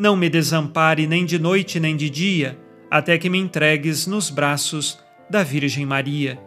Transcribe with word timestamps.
não 0.00 0.16
me 0.16 0.30
desampare 0.30 1.06
nem 1.06 1.26
de 1.26 1.38
noite 1.38 1.78
nem 1.78 1.94
de 1.94 2.08
dia, 2.08 2.58
até 2.90 3.18
que 3.18 3.28
me 3.28 3.36
entregues 3.36 4.06
nos 4.06 4.30
braços 4.30 4.98
da 5.28 5.42
Virgem 5.42 5.84
Maria. 5.84 6.40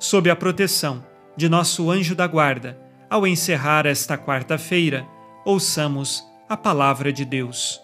Sob 0.00 0.28
a 0.28 0.34
proteção 0.34 1.06
de 1.36 1.48
nosso 1.48 1.88
anjo 1.88 2.16
da 2.16 2.26
guarda, 2.26 2.76
ao 3.08 3.24
encerrar 3.24 3.86
esta 3.86 4.18
quarta-feira, 4.18 5.06
ouçamos 5.44 6.24
a 6.48 6.56
palavra 6.56 7.12
de 7.12 7.24
Deus. 7.24 7.80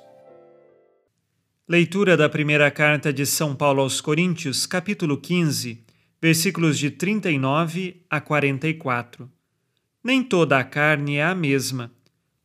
Leitura 1.69 2.17
da 2.17 2.29
primeira 2.29 2.69
carta 2.69 3.13
de 3.13 3.25
São 3.25 3.55
Paulo 3.55 3.81
aos 3.81 4.01
Coríntios, 4.01 4.67
capítulo 4.67 5.17
15, 5.17 5.85
versículos 6.21 6.77
de 6.77 6.91
39 6.91 8.03
a 8.11 8.21
44. 8.21 9.31
Nem 10.03 10.21
toda 10.21 10.59
a 10.59 10.65
carne 10.65 11.19
é 11.19 11.25
a 11.25 11.33
mesma. 11.33 11.93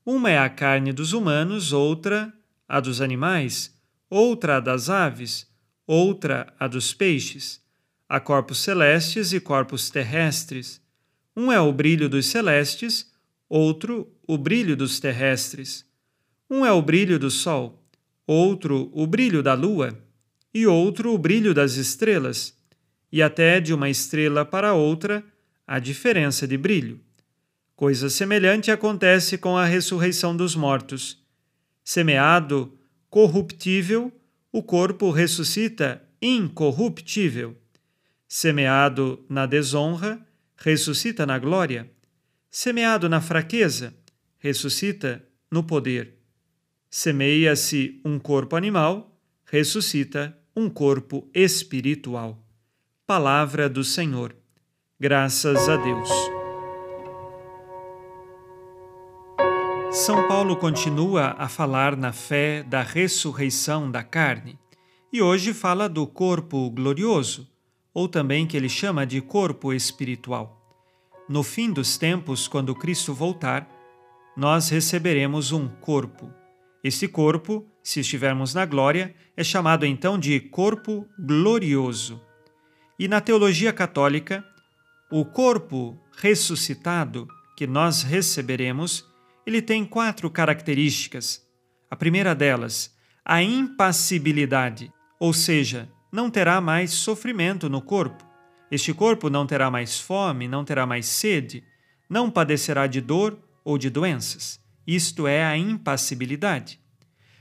Uma 0.05 0.29
é 0.29 0.37
a 0.37 0.47
carne 0.47 0.93
dos 0.93 1.11
humanos, 1.11 1.73
outra 1.73 2.36
a 2.67 2.79
dos 2.79 3.01
animais, 3.01 3.75
outra 4.09 4.57
a 4.57 4.59
das 4.59 4.89
aves, 4.89 5.47
outra 5.85 6.53
a 6.59 6.67
dos 6.67 6.93
peixes. 6.93 7.61
Há 8.09 8.19
corpos 8.19 8.59
celestes 8.59 9.33
e 9.33 9.39
corpos 9.39 9.89
terrestres 9.89 10.81
um 11.39 11.51
é 11.51 11.61
o 11.61 11.71
brilho 11.71 12.09
dos 12.09 12.25
celestes, 12.25 13.11
outro 13.47 14.11
o 14.27 14.39
brilho 14.39 14.75
dos 14.75 14.99
terrestres. 14.99 15.85
Um 16.49 16.65
é 16.65 16.71
o 16.71 16.81
brilho 16.81 17.19
do 17.19 17.29
sol, 17.29 17.87
outro 18.25 18.89
o 18.91 19.05
brilho 19.05 19.43
da 19.43 19.53
lua, 19.53 19.95
e 20.51 20.65
outro 20.65 21.13
o 21.13 21.17
brilho 21.19 21.53
das 21.53 21.75
estrelas. 21.75 22.57
E 23.11 23.21
até 23.21 23.59
de 23.59 23.71
uma 23.71 23.87
estrela 23.87 24.43
para 24.43 24.73
outra 24.73 25.23
há 25.67 25.77
diferença 25.77 26.47
de 26.47 26.57
brilho. 26.57 26.99
Coisa 27.75 28.09
semelhante 28.09 28.71
acontece 28.71 29.37
com 29.37 29.55
a 29.55 29.63
ressurreição 29.63 30.35
dos 30.35 30.55
mortos. 30.55 31.23
Semeado 31.89 32.77
corruptível, 33.09 34.11
o 34.51 34.61
corpo 34.61 35.09
ressuscita 35.09 36.03
incorruptível. 36.21 37.55
Semeado 38.27 39.25
na 39.29 39.45
desonra, 39.45 40.19
ressuscita 40.57 41.25
na 41.25 41.39
glória, 41.39 41.89
semeado 42.51 43.07
na 43.07 43.21
fraqueza, 43.21 43.93
ressuscita 44.37 45.23
no 45.49 45.63
poder. 45.63 46.15
Semeia-se 46.89 48.01
um 48.03 48.19
corpo 48.19 48.57
animal, 48.57 49.17
ressuscita 49.45 50.37
um 50.53 50.69
corpo 50.69 51.25
espiritual. 51.33 52.45
Palavra 53.05 53.69
do 53.69 53.85
Senhor. 53.85 54.35
Graças 54.99 55.69
a 55.69 55.77
Deus. 55.77 56.36
São 60.05 60.27
Paulo 60.27 60.55
continua 60.55 61.35
a 61.39 61.49
falar 61.49 61.97
na 61.97 62.13
fé 62.13 62.61
da 62.61 62.83
ressurreição 62.83 63.89
da 63.89 64.03
carne 64.03 64.59
e 65.11 65.23
hoje 65.23 65.55
fala 65.55 65.89
do 65.89 66.05
corpo 66.05 66.69
glorioso 66.69 67.49
ou 67.95 68.07
também 68.07 68.45
que 68.45 68.55
ele 68.55 68.69
chama 68.69 69.07
de 69.07 69.19
corpo 69.21 69.73
espiritual. 69.73 70.55
No 71.27 71.41
fim 71.41 71.73
dos 71.73 71.97
tempos, 71.97 72.47
quando 72.47 72.75
Cristo 72.75 73.11
voltar, 73.11 73.67
nós 74.37 74.69
receberemos 74.69 75.51
um 75.51 75.67
corpo. 75.67 76.31
Esse 76.83 77.07
corpo, 77.07 77.65
se 77.81 78.01
estivermos 78.01 78.53
na 78.53 78.67
glória, 78.67 79.15
é 79.35 79.43
chamado 79.43 79.83
então 79.83 80.17
de 80.17 80.39
corpo 80.39 81.07
glorioso. 81.19 82.21
E 82.99 83.07
na 83.07 83.19
teologia 83.19 83.73
católica, 83.73 84.45
o 85.11 85.25
corpo 85.25 85.97
ressuscitado 86.15 87.27
que 87.57 87.65
nós 87.65 88.03
receberemos, 88.03 89.03
ele 89.47 89.61
tem 89.61 89.85
quatro 89.85 90.29
características. 90.29 91.41
A 91.89 91.95
primeira 91.95 92.35
delas, 92.35 92.93
a 93.23 93.41
impassibilidade, 93.41 94.91
ou 95.17 95.31
seja, 95.31 95.87
não 96.11 96.29
terá 96.29 96.59
mais 96.59 96.91
sofrimento 96.91 97.69
no 97.69 97.81
corpo. 97.81 98.25
Este 98.69 98.93
corpo 98.93 99.29
não 99.29 99.47
terá 99.47 99.71
mais 99.71 99.97
fome, 99.97 100.49
não 100.49 100.65
terá 100.65 100.85
mais 100.85 101.05
sede, 101.05 101.63
não 102.09 102.29
padecerá 102.29 102.87
de 102.87 102.99
dor 102.99 103.39
ou 103.63 103.77
de 103.77 103.89
doenças. 103.89 104.59
Isto 104.85 105.25
é 105.25 105.45
a 105.45 105.57
impassibilidade. 105.57 106.77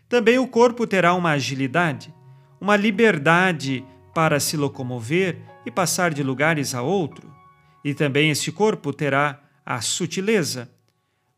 Também 0.09 0.38
o 0.38 0.47
corpo 0.47 0.87
terá 0.87 1.12
uma 1.12 1.33
agilidade, 1.33 2.15
uma 2.61 2.77
liberdade 2.77 3.84
para 4.15 4.38
se 4.38 4.56
locomover 4.56 5.41
e 5.67 5.73
passar 5.73 6.15
de 6.15 6.23
lugares 6.23 6.73
a 6.73 6.83
outro. 6.83 7.34
E 7.84 7.93
também 7.94 8.31
este 8.31 8.53
corpo 8.53 8.93
terá 8.93 9.41
a 9.65 9.81
sutileza, 9.81 10.71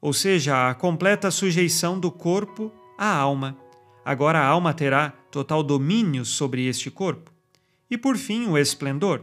ou 0.00 0.12
seja, 0.12 0.70
a 0.70 0.75
completa 0.75 1.31
sujeição 1.31 1.98
do 1.98 2.10
corpo 2.10 2.72
à 2.97 3.14
alma. 3.14 3.56
Agora 4.04 4.38
a 4.38 4.47
alma 4.47 4.72
terá 4.72 5.10
total 5.31 5.62
domínio 5.62 6.25
sobre 6.25 6.66
este 6.66 6.90
corpo. 6.90 7.32
E 7.90 7.99
por 7.99 8.17
fim, 8.17 8.46
o 8.46 8.56
esplendor. 8.56 9.23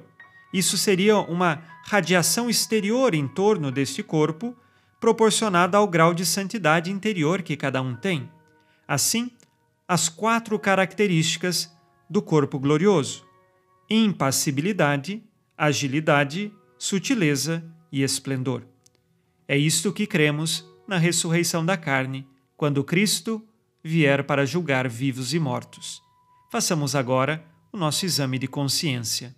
Isso 0.54 0.78
seria 0.78 1.18
uma 1.18 1.62
radiação 1.86 2.50
exterior 2.50 3.14
em 3.14 3.28
torno 3.28 3.72
deste 3.72 4.02
corpo, 4.02 4.56
proporcionada 5.00 5.78
ao 5.78 5.88
grau 5.88 6.14
de 6.14 6.26
santidade 6.26 6.92
interior 6.92 7.42
que 7.42 7.58
cada 7.58 7.82
um 7.82 7.96
tem. 7.96 8.30
Assim, 8.88 9.32
as 9.88 10.10
quatro 10.10 10.58
características 10.58 11.72
do 12.10 12.22
corpo 12.22 12.60
glorioso: 12.60 13.26
impassibilidade, 13.90 15.24
agilidade, 15.58 16.52
sutileza 16.78 17.64
e 17.92 18.04
esplendor. 18.04 18.64
É 19.48 19.58
isto 19.58 19.94
que 19.94 20.08
cremos 20.08 20.66
na 20.88 20.98
ressurreição 20.98 21.66
da 21.66 21.78
carne, 21.78 22.28
quando 22.58 22.84
Cristo 22.84 23.44
vier 23.84 24.24
para 24.24 24.46
julgar 24.46 24.88
vivos 24.90 25.34
e 25.34 25.40
mortos. 25.40 26.02
Façamos 26.52 26.96
agora 26.96 27.46
o 27.72 27.78
nosso 27.78 28.06
exame 28.06 28.40
de 28.40 28.48
consciência. 28.48 29.36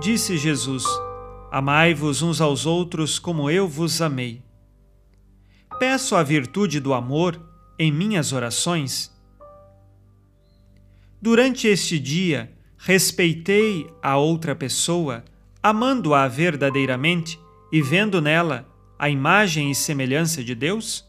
Disse 0.00 0.38
Jesus: 0.38 0.84
Amai-vos 1.50 2.22
uns 2.22 2.40
aos 2.40 2.64
outros 2.64 3.18
como 3.18 3.50
eu 3.50 3.68
vos 3.68 4.00
amei. 4.00 4.42
Peço 5.78 6.16
a 6.16 6.22
virtude 6.22 6.80
do 6.80 6.94
amor 6.94 7.38
em 7.78 7.92
minhas 7.92 8.32
orações. 8.32 9.12
Durante 11.20 11.68
este 11.68 11.98
dia, 11.98 12.52
respeitei 12.78 13.86
a 14.02 14.16
outra 14.16 14.56
pessoa, 14.56 15.24
amando-a 15.62 16.26
verdadeiramente 16.26 17.38
e 17.70 17.80
vendo 17.80 18.20
nela 18.20 18.66
a 18.98 19.08
imagem 19.08 19.70
e 19.70 19.74
semelhança 19.74 20.42
de 20.42 20.54
Deus? 20.54 21.06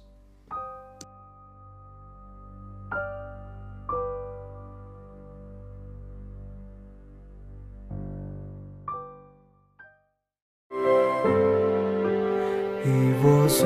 E 12.85 13.13
vós, 13.21 13.63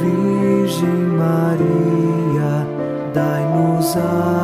Virgem 0.00 0.88
Maria, 1.16 2.66
dai-nos 3.12 3.96
a 3.96 4.43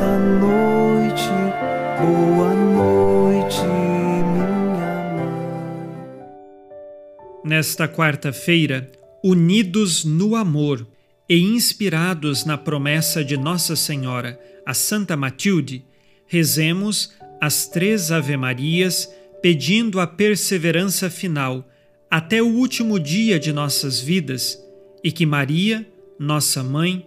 esta 0.00 0.18
noite, 0.18 1.28
boa 2.00 2.54
noite, 2.54 3.62
minha 3.66 4.48
mãe. 5.14 6.24
Nesta 7.44 7.86
quarta-feira, 7.86 8.90
unidos 9.22 10.02
no 10.02 10.34
amor 10.34 10.86
e 11.28 11.38
inspirados 11.38 12.46
na 12.46 12.56
promessa 12.56 13.22
de 13.22 13.36
Nossa 13.36 13.76
Senhora, 13.76 14.40
a 14.64 14.72
Santa 14.72 15.18
Matilde, 15.18 15.84
rezemos 16.26 17.12
as 17.38 17.66
três 17.66 18.10
Ave-Marias 18.10 19.06
pedindo 19.42 20.00
a 20.00 20.06
perseverança 20.06 21.10
final 21.10 21.68
até 22.10 22.42
o 22.42 22.48
último 22.48 22.98
dia 22.98 23.38
de 23.38 23.52
nossas 23.52 24.00
vidas 24.00 24.58
e 25.04 25.12
que 25.12 25.26
Maria, 25.26 25.86
nossa 26.18 26.62
mãe, 26.62 27.06